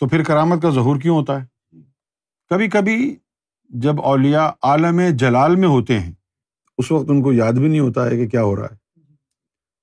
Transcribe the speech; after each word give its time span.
تو 0.00 0.08
پھر 0.08 0.22
کرامت 0.22 0.62
کا 0.62 0.70
ظہور 0.70 1.00
کیوں 1.00 1.16
ہوتا 1.16 1.42
ہے؟ 1.42 1.44
کبھی 2.48 2.68
کبھی 2.68 3.16
جب 3.68 4.00
اولیا 4.00 4.50
عالم 4.62 5.00
جلال 5.16 5.56
میں 5.56 5.68
ہوتے 5.68 6.00
ہیں، 6.00 6.12
اس 6.78 6.92
وقت 6.92 7.06
ان 7.08 7.22
کو 7.22 7.32
یاد 7.32 7.52
بھی 7.52 7.68
نہیں 7.68 7.80
ہوتا 7.80 8.04
ہے 8.06 8.10
کہ 8.10 8.28
کیا 8.28 8.42
ہو 8.42 8.56
رہا 8.56 8.64
ہے۔ 8.64 8.76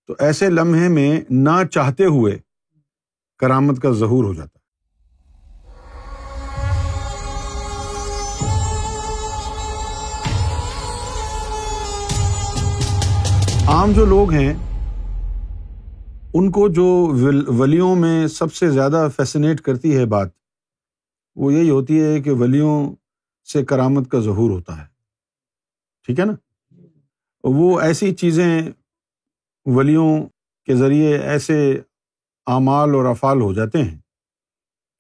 تو 0.08 0.16
ایسے 0.20 0.50
لمحے 0.50 0.88
میں 0.88 1.22
نہ 1.30 1.64
چاہتے 1.72 2.06
ہوئے 2.06 2.38
کرامت 3.40 3.82
کا 3.82 3.92
ظہور 3.92 4.24
ہو 4.24 4.34
جاتا 4.34 4.60
ہے۔ 4.60 4.64
عام 13.68 13.92
جو 13.92 14.06
لوگ 14.06 14.32
ہیں 14.32 14.54
ان 16.38 16.52
کو 16.52 16.68
جو 16.68 17.14
ولیوں 17.48 17.96
میں 17.96 18.28
سب 18.28 18.54
سے 18.54 18.70
زیادہ 18.70 19.08
فیسنیٹ 19.16 19.62
کرتی 19.62 19.98
ہے 19.98 20.06
بات، 20.06 20.28
وہ 21.36 21.54
یہی 21.54 21.70
ہوتی 21.70 22.04
ہے 22.04 22.22
کہ 22.22 22.32
ولیوں 22.32 22.96
سے 23.54 23.66
کرامت 23.66 24.12
کا 24.12 24.20
ظہور 24.20 24.50
ہوتا 24.50 24.82
ہے۔ 24.82 24.86
ٹھیک 26.06 26.20
ہے 26.20 26.26
نا؟ 26.26 26.34
وہ 27.44 27.80
ایسی 27.80 28.16
چیزیں 28.16 28.62
ولیوں 29.66 30.24
کے 30.66 30.76
ذریعے 30.76 31.18
ایسے 31.18 31.82
اعمال 32.48 32.96
اور 32.96 33.06
افعال 33.06 33.42
ہو 33.42 33.54
جاتے 33.54 33.84
ہیں 33.84 33.98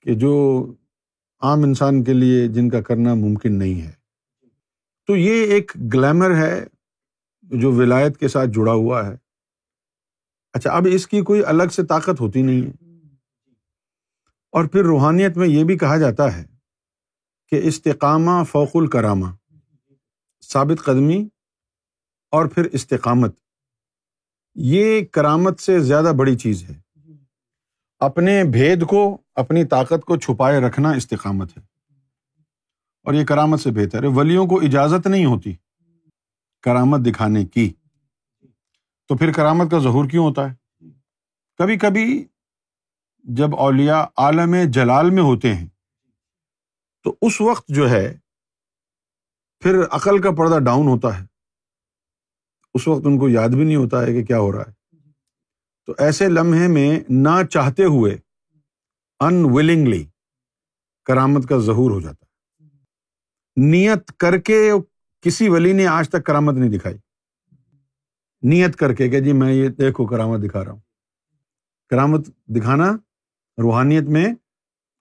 کہ 0.02 0.15
جو 0.15 0.65
عام 1.41 1.63
انسان 1.63 2.04
کے 2.04 2.13
لیے 2.13 2.48
جن 2.48 2.70
کا 2.70 2.81
کرنا 2.81 3.13
ممکن 3.13 3.59
نہیں 3.59 3.81
ہے۔ 3.81 3.91
تو 5.07 5.15
یہ 5.15 5.45
ایک 5.45 5.71
گلیمر 5.93 6.35
ہے 6.35 6.65
جو 7.43 7.71
ولایت 7.71 8.17
کے 8.17 8.27
ساتھ 8.27 8.49
جڑا 8.49 8.73
ہوا 8.73 9.07
ہے۔ 9.07 9.24
اچھا 10.55 10.72
اب 10.72 10.88
اس 10.91 11.08
کی 11.08 11.22
کوئی 11.22 11.45
الگ 11.45 11.64
سے 11.72 11.86
طاقت 11.86 12.22
ہوتی 12.22 12.41
نہیں 12.41 12.62
ہے۔ 12.62 12.86
اور 14.52 14.66
پھر 14.66 14.84
روحانیت 14.84 15.38
میں 15.38 15.48
یہ 15.48 15.63
بھی 15.63 15.77
کہا 15.77 15.98
جاتا 15.98 16.38
ہے 16.38 16.46
کہ 17.48 17.59
استقامہ 17.63 18.44
فوق 18.44 18.70
الکرامہ، 18.73 19.26
ثابت 20.44 20.84
قدمی 20.84 21.27
اور 22.32 22.46
پھر 22.46 22.66
استقامت۔ 22.66 23.35
یہ 24.55 25.05
کرامت 25.12 25.60
سے 25.60 25.79
زیادہ 25.79 26.13
بڑی 26.18 26.38
چیز 26.38 26.63
ہے۔ 26.70 26.82
اپنے 27.99 28.44
بھید 28.44 28.85
کو، 28.85 29.18
اپنی 29.35 29.66
طاقت 29.66 30.05
کو 30.05 30.18
چھپائے 30.18 30.60
رکھنا 30.60 30.91
استقامت 30.91 31.57
ہے۔ 31.57 31.62
اور 33.04 33.13
یہ 33.13 33.26
کرامت 33.26 33.60
سے 33.60 33.72
بہتر 33.72 34.04
ہے۔ 34.04 34.07
ولیوں 34.07 34.48
کو 34.48 34.62
اجازت 34.62 35.07
نہیں 35.07 35.26
ہوتی 35.26 35.54
کرامت 36.62 36.99
دکھانے 36.99 37.46
کی۔ 37.46 37.74
تو 39.07 39.17
پھر 39.17 39.31
کرامت 39.31 39.71
کا 39.71 39.79
ظہور 39.79 40.09
کیوں 40.09 40.25
ہوتا 40.25 40.51
ہے؟ 40.51 40.55
کبھی 41.57 41.77
کبھی 41.77 42.25
جب 43.23 43.55
اولیا 43.55 44.05
عالم 44.17 44.55
جلال 44.71 45.09
میں 45.09 45.23
ہوتے 45.23 45.55
ہیں، 45.55 45.67
تو 47.03 47.15
اس 47.21 47.41
وقت 47.41 47.65
جو 47.67 47.89
ہے، 47.89 48.17
پھر 49.59 49.76
عقل 49.91 50.21
کا 50.21 50.31
پردہ 50.31 50.59
ڈاؤن 50.59 50.87
ہوتا 50.87 51.20
ہے۔ 51.20 51.26
اس 52.73 52.87
وقت 52.87 53.01
ان 53.05 53.20
کو 53.20 53.29
یاد 53.29 53.49
بھی 53.49 53.63
نہیں 53.63 53.76
ہوتا 53.76 54.01
ہے 54.01 54.05
کہ 54.05 54.26
کیا 54.26 54.39
ہو 54.39 54.51
رہا 54.51 54.61
ہے۔ 54.61 54.76
تو 55.85 55.93
ایسے 55.98 56.29
لمحے 56.29 56.67
میں 56.67 56.99
نہ 57.09 57.45
چاہتے 57.45 57.83
ہوئے 57.83 58.17
ان 59.20 59.33
ولنگلی 59.51 60.05
کرامت 61.05 61.49
کا 61.49 61.57
ظہور 61.57 61.91
ہو 61.91 61.99
جاتا 61.99 62.26
ہے۔ 62.26 62.67
نیت 63.55 64.17
کر 64.17 64.38
کے 64.38 64.72
کسی 65.22 65.50
ولی 65.50 65.73
نے 65.73 65.88
آج 65.88 66.09
تک 66.09 66.25
کرامت 66.25 66.53
نہیں 66.53 66.72
دکھائی۔ 66.72 66.97
نیت 68.50 68.75
کر 68.75 68.94
کے 68.94 69.09
کہ 69.09 69.19
جی 69.19 69.34
میں 69.34 69.53
یہ 69.53 69.69
دیکھو 69.69 70.06
کرامت 70.06 70.40
دکھا 70.44 70.66
رہا 70.66 70.72
ہوں۔ 70.72 70.79
کرامت 71.90 72.28
دکھانا 72.28 72.91
روحانیت 73.62 74.03
میں 74.03 74.34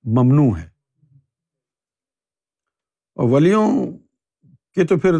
ممنوع 0.04 0.58
ہے۔ 0.58 0.68
اور 3.14 3.30
ولیوں 3.30 3.68
کے 4.74 4.84
تو 4.84 4.98
پھر 4.98 5.14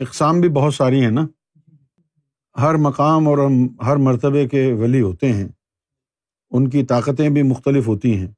اقسام 0.00 0.40
بھی 0.40 0.48
بہت 0.48 0.74
ساری 0.74 1.04
ہیں 1.04 1.10
نا۔ 1.10 1.26
ہر 2.60 2.74
مقام 2.74 3.28
اور 3.28 3.38
ہر 3.84 3.96
مرتبے 3.96 4.48
کے 4.48 4.72
ولی 4.72 5.00
ہوتے 5.00 5.32
ہیں۔ 5.32 5.48
ان 6.50 6.70
کی 6.70 6.84
طاقتیں 6.84 7.30
بھی 7.30 7.42
مختلف 7.42 7.88
ہوتی 7.88 8.16
ہیں۔ 8.18 8.28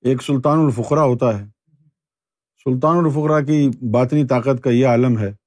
ایک 0.00 0.22
سلطان 0.22 0.58
الفقرا 0.58 1.02
ہوتا 1.02 1.38
ہے۔ 1.38 1.44
سلطان 2.64 2.96
الفقرا 2.96 3.40
کی 3.40 3.70
باطنی 3.90 4.26
طاقت 4.26 4.62
کا 4.64 4.70
یہ 4.70 4.86
عالم 4.86 5.18
ہے۔ 5.18 5.45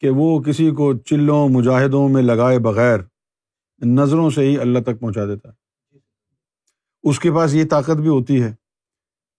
کہ 0.00 0.10
وہ 0.10 0.42
کسی 0.42 0.70
کو 0.70 0.98
چلوں 0.98 1.48
مجاہدوں 1.48 2.08
میں 2.08 2.22
لگائے 2.22 2.58
بغیر 2.58 3.00
نظروں 3.86 4.30
سے 4.30 4.40
ہی 4.40 4.58
اللہ 4.58 4.78
تک 4.78 5.00
پہنچا 5.00 5.24
دیتا 5.24 5.48
ہے۔ 5.48 5.66
اس 7.02 7.20
کے 7.20 7.32
پاس 7.32 7.54
یہ 7.54 7.64
طاقت 7.70 7.96
بھی 7.96 8.08
ہوتی 8.08 8.42
ہے 8.42 8.54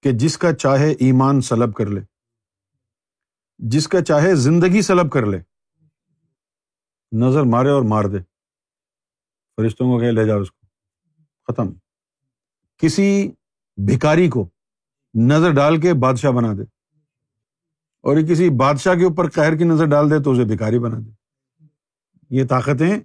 کہ 0.02 0.12
جس 0.12 0.38
کا 0.38 0.54
چاہے 0.54 0.92
ایمان 0.92 1.42
سلب 1.42 1.74
کر 1.74 1.86
لے، 1.88 2.02
جس 3.58 3.88
کا 3.88 4.02
چاہے 4.02 4.36
زندگی 4.36 4.82
سلب 4.82 5.12
کر 5.12 5.26
لے، 5.26 5.38
نظر 7.12 7.44
مارے 7.44 7.70
اور 7.70 7.82
مار 7.82 8.04
دے۔ 8.04 8.18
فرشتوں 9.56 9.88
کو 9.88 10.00
کہ 10.00 10.12
لے 10.12 10.26
جاؤ 10.26 10.40
اس 10.40 10.52
کو۔ 10.52 10.68
ختم۔ 11.48 11.74
کسی 12.78 13.32
بھکاری 13.78 14.30
کو 14.30 14.50
نظر 15.14 15.52
ڈال 15.52 15.82
کے 15.82 15.94
بادشاہ 15.94 16.32
بنا 16.32 16.54
دے۔ 16.54 16.77
اور 18.08 18.18
یہ 18.18 18.28
کسی 18.28 18.50
بادشاہ 18.50 18.96
کے 18.96 19.04
اوپر 19.04 19.30
قہر 19.30 19.58
کی 19.58 19.64
نظر 19.64 19.86
ڈال 19.86 20.12
دے 20.12 20.24
تو 20.24 20.32
اسے 20.32 20.46
بھکاری 20.46 20.80
بنا 20.80 20.98
دے۔ 21.06 21.12
یہ 22.30 22.44
طاقتیں 22.50 23.00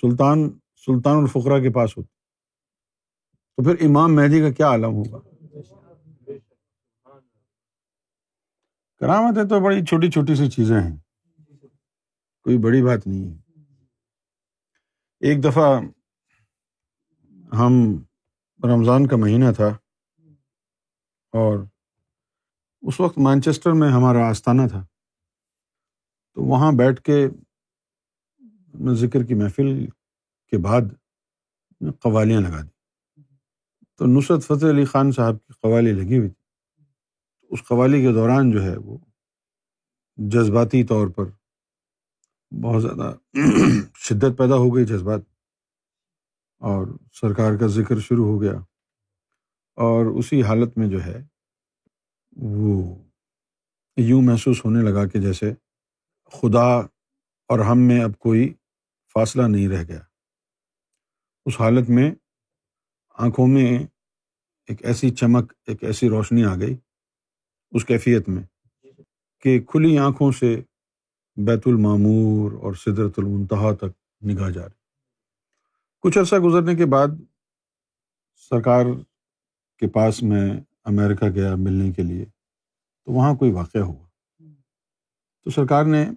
سلطان 0.00 0.58
سلطان 0.86 1.16
الفقرا 1.16 1.58
کے 1.58 1.70
پاس 1.70 1.96
ہوتی۔ 1.96 2.08
تو 3.56 3.64
پھر 3.64 3.86
امام 3.86 4.14
مہدی 4.14 4.40
کا 4.40 4.50
کیا 4.50 4.66
عالم 4.66 4.92
ہوگا؟ 4.92 5.18
کرامتیں 8.98 9.44
تو 9.44 9.60
بڑی 9.60 9.84
چھوٹی 9.84 10.10
چھوٹی 10.10 10.34
سی 10.34 10.50
چیزیں 10.50 10.80
ہیں۔ 10.80 10.96
کوئی 12.42 12.58
بڑی 12.58 12.82
بات 12.82 13.06
نہیں 13.06 13.32
ہے۔ 13.32 13.38
ایک 15.20 15.44
دفعہ 15.44 15.80
ہم 17.58 18.02
رمضان 18.64 19.06
کا 19.06 19.16
مہینہ 19.16 19.52
تھا 19.56 19.68
اور 21.32 21.58
اس 22.82 23.00
وقت 23.00 23.18
مانچسٹر 23.18 23.72
میں 23.72 23.88
ہمارا 23.88 24.28
آستانہ 24.28 24.62
تھا۔ 24.70 24.86
تو 26.34 26.42
وہاں 26.42 26.72
بیٹھ 26.72 27.02
کے 27.02 27.28
ذکر 28.92 29.22
کی 29.22 29.34
محفل 29.34 29.86
کے 30.46 30.58
بعد 30.58 30.80
قوالیاں 32.00 32.40
لگا 32.40 32.62
دی۔ 32.62 32.68
تو 33.96 34.06
نصرت 34.06 34.44
فتح 34.44 34.66
علی 34.70 34.84
خان 34.84 35.12
صاحب 35.12 35.34
کی 35.46 35.52
قوالی 35.62 35.92
لگی 35.92 36.18
ہوئی 36.18 36.28
تھی۔ 36.28 36.44
اس 37.50 37.64
قوالی 37.68 38.02
کے 38.02 38.12
دوران 38.12 38.50
جو 38.50 38.62
ہے 38.62 38.76
وہ 38.76 38.98
جذباتی 40.16 40.84
طور 40.84 41.08
پر 41.08 41.24
بہت 42.62 42.82
زیادہ 42.82 43.14
شدت 43.96 44.38
پیدا 44.38 44.54
ہو 44.54 44.76
گئی 44.76 44.84
جذبات۔ 44.84 45.20
اور 46.58 46.86
سرکار 47.12 47.56
کا 47.56 47.66
ذکر 47.66 47.98
شروع 47.98 48.26
ہو 48.26 48.42
گیا۔ 48.42 48.52
اور 49.76 50.06
اسی 50.06 50.42
حالت 50.42 50.78
میں 50.78 50.88
جو 50.88 51.04
ہے 51.04 51.26
وہ 52.36 52.94
یوں 53.96 54.22
محسوس 54.22 54.64
ہونے 54.64 54.90
لگا 54.90 55.06
کہ 55.06 55.20
جیسے 55.20 55.52
خدا 56.32 56.76
اور 57.48 57.58
ہم 57.58 57.78
میں 57.78 58.04
اب 58.04 58.18
کوئی 58.18 58.54
فاصلہ 59.14 59.42
نہیں 59.42 59.68
رہ 59.68 59.84
گیا۔ 59.88 60.00
اس 61.46 61.60
حالت 61.60 61.90
میں 61.90 62.14
آنکھوں 63.18 63.46
میں 63.46 63.78
ایک 64.66 64.84
ایسی 64.84 65.10
چمک، 65.10 65.52
ایک 65.66 65.84
ایسی 65.84 66.08
روشنی 66.08 66.44
آ 66.44 66.54
گئی 66.54 66.76
اس 67.72 67.84
کیفیت 67.84 68.28
میں 68.28 68.42
کہ 69.40 69.60
کھلی 69.60 69.98
آنکھوں 69.98 70.32
سے 70.32 70.62
بیت 71.36 71.62
المعمور 71.66 72.52
اور 72.52 72.74
سدرت 72.74 73.14
المنتہا 73.16 73.74
تک 73.74 74.24
نگاہ 74.24 74.50
جا 74.50 74.62
رہی۔ 74.62 74.80
کچھ 76.00 76.18
عرصہ 76.18 76.36
گزرنے 76.36 76.74
کے 76.74 76.86
بعد 76.86 77.08
سرکار 78.34 78.84
کے 79.78 79.88
پاس 79.88 80.22
میں 80.22 80.60
امیرکا 80.84 81.28
گیا 81.28 81.54
ملنے 81.54 81.92
کے 81.92 82.02
لیے، 82.02 82.24
تو 83.04 83.12
وہاں 83.12 83.34
کوئی 83.34 83.52
واقعہ 83.52 83.80
ہوا۔ 83.80 84.06
تو 85.44 85.50
سرکار 85.50 85.84
نے 85.84 86.10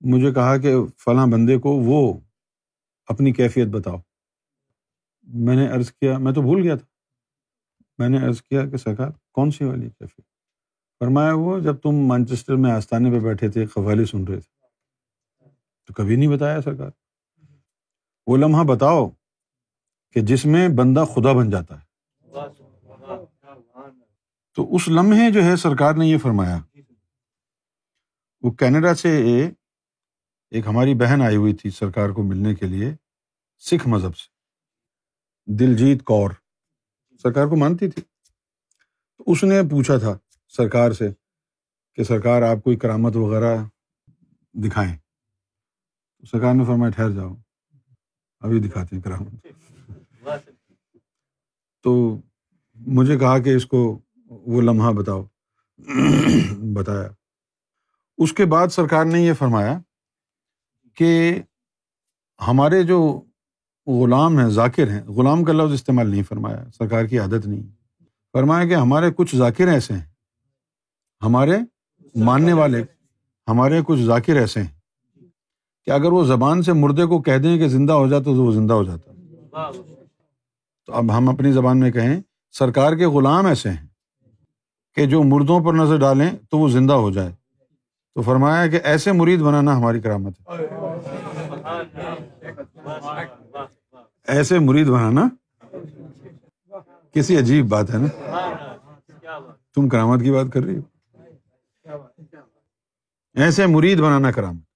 مجھے 0.00 0.32
کہا 0.32 0.58
کہ 0.58 0.74
فلاں 1.04 1.26
بندے 1.26 1.58
کو 1.58 1.70
وہ 1.70 2.20
اپنی 3.06 3.32
کیفیت 3.32 3.68
بتاؤ۔ 3.68 3.96
میں 5.22 5.56
نے 5.56 5.68
عرض 5.68 5.92
کیا، 5.92 6.18
میں 6.18 6.32
تو 6.32 6.42
بھول 6.42 6.62
گیا 6.62 6.76
تھا۔ 6.76 6.86
میں 7.98 8.08
نے 8.08 8.26
عرض 8.26 8.42
کیا 8.42 8.66
کہ 8.66 8.76
سرکار، 8.76 9.10
کون 9.32 9.50
سی 9.50 9.64
والی 9.64 9.90
کیفیت؟ 9.90 10.24
فرمایا 10.98 11.32
وہ 11.32 11.58
جب 11.58 11.76
تم 11.76 11.92
مانچسٹر 11.92 12.56
میں 12.56 12.70
آستانے 12.70 13.10
پہ 13.10 13.20
بیٹھے 13.20 13.50
تھے، 13.50 13.66
قوالی 13.66 14.04
سن 14.04 14.24
رہے 14.24 14.40
تھے۔ 14.40 14.56
تو 15.86 15.94
کبھی 15.94 16.16
نہیں 16.16 16.28
بتایا 16.28 16.62
سرکار۔ 16.62 16.90
وہ 18.26 18.36
لمحہ 18.36 18.64
بتاؤ 18.64 19.10
کہ 20.12 20.20
جس 20.20 20.46
میں 20.46 20.68
بندہ 20.68 21.04
خدا 21.14 21.32
بن 21.32 21.50
جاتا 21.50 21.80
ہے۔ 21.80 21.85
تو 24.56 24.74
اس 24.74 24.88
لمحے 24.88 25.30
جو 25.30 25.44
ہے 25.44 25.56
سرکار 25.56 25.94
نے 25.94 26.06
یہ 26.06 26.18
فرمایا 26.18 26.58
وہ 28.40 28.50
کینیڈا 28.50 28.94
سے 28.94 29.18
ایک 30.50 30.66
ہماری 30.66 30.94
بہن 30.94 31.22
آئی 31.22 31.36
ہوئی 31.36 31.52
تھی 31.52 31.70
سرکار 31.70 32.10
کو 32.10 32.22
ملنے 32.22 32.54
کے 32.54 32.66
لیے 32.66 32.94
سکھ 33.58 33.88
مذہب 33.88 34.16
سے 34.16 34.28
دلجیت 35.58 36.04
کور 36.04 36.30
سرکار 37.22 37.46
کو 37.46 37.56
مانتی 37.56 37.90
تھی۔ 37.90 38.02
اس 39.18 39.44
نے 39.44 39.62
پوچھا 39.70 39.98
تھا 39.98 40.18
سرکار 40.48 40.92
سے 40.92 41.08
کہ 41.94 42.04
سرکار 42.04 42.42
آپ 42.42 42.64
کوئی 42.64 42.76
کرامت 42.76 43.16
وغیرہ 43.16 43.56
دکھائیں۔ 44.52 44.96
سرکار 46.32 46.54
نے 46.54 46.64
فرمایا 46.64 46.90
ٹھہر 46.90 47.10
جاؤ 47.10 47.34
ابھی 48.40 48.60
دکھاتے 48.60 48.96
ہیں 48.96 49.02
کرامت۔ 49.02 49.46
تو 51.82 52.20
مجھے 52.74 53.18
کہا 53.18 53.38
کہ 53.38 53.56
اس 53.56 53.66
کو 53.66 53.98
وہ 54.46 54.60
لمحہ 54.60 54.92
بتاؤ۔ 54.92 55.24
بتایا۔ 56.72 57.08
اس 58.18 58.32
کے 58.32 58.44
بعد 58.44 58.68
سرکار 58.68 59.04
نے 59.04 59.22
یہ 59.22 59.32
فرمایا 59.32 59.78
کہ 60.94 61.42
ہمارے 62.48 62.82
جو 62.82 63.20
غلام 63.86 64.38
ہیں، 64.38 64.48
ذاکر 64.48 64.90
ہیں، 64.90 65.02
غلام 65.02 65.44
کا 65.44 65.52
لفظ 65.52 65.72
استعمال 65.72 66.10
نہیں 66.10 66.22
فرمایا، 66.22 66.64
سرکار 66.78 67.04
کی 67.04 67.18
عادت 67.18 67.46
نہیں۔ 67.46 67.62
فرمایا 68.32 68.68
کہ 68.68 68.74
ہمارے 68.74 69.10
کچھ 69.16 69.36
ذاکر 69.36 69.68
ایسے 69.68 69.94
ہیں۔ 69.94 70.04
ہمارے 71.22 71.58
ماننے 72.14 72.52
والے، 72.52 72.84
ہمارے 73.48 73.80
کچھ 73.86 74.00
ذاکر 74.00 74.36
ایسے 74.36 74.62
ہیں۔ 74.62 74.70
کہ 75.84 75.90
اگر 75.90 76.12
وہ 76.12 76.24
زبان 76.24 76.62
سے 76.62 76.72
مردے 76.72 77.04
کو 77.04 77.22
کہہ 77.22 77.38
دیں 77.38 77.58
کہ 77.58 77.68
زندہ 77.68 77.92
ہو 77.92 78.08
جاتا 78.08 78.24
تو 78.24 78.34
وہ 78.34 78.52
زندہ 78.52 78.74
ہو 78.74 78.84
جاتا۔ 78.84 79.12
تو 80.86 80.92
اب 80.92 81.18
ہم 81.18 81.28
اپنی 81.28 81.52
زبان 81.52 81.80
میں 81.80 81.90
کہیں، 81.90 82.20
سرکار 82.52 82.92
کے 82.96 83.06
غلام 83.06 83.46
ایسے 83.46 83.70
ہیں۔ 83.70 83.86
کہ 84.96 85.06
جو 85.06 85.22
مردوں 85.22 85.60
پر 85.64 85.72
نظر 85.72 85.98
ڈالیں 85.98 86.30
تو 86.50 86.58
وہ 86.58 86.68
زندہ 86.68 86.92
ہو 86.92 87.10
جائے۔ 87.10 87.32
تو 88.14 88.22
فرمایا 88.22 88.66
کہ 88.66 88.80
ایسے 88.84 89.12
مرید 89.12 89.40
بنانا 89.40 89.76
ہماری 89.76 90.00
کرامت 90.00 90.40
ہے۔ 90.40 90.66
ایسے 94.28 94.58
مرید 94.58 94.86
بنانا 94.86 95.28
کسی 97.14 97.38
عجیب 97.38 97.68
بات 97.68 97.90
ہے 97.90 97.98
نا؟ 97.98 98.06
تم 99.74 99.88
کرامت 99.88 100.20
کی 100.20 100.30
بات 100.30 100.46
کر 100.52 100.60
رہی 100.62 100.76
ہو۔ 100.76 100.82
ایسے 103.34 103.66
مرید 103.66 104.00
بنانا 104.00 104.30
کرامت۔ 104.30 104.75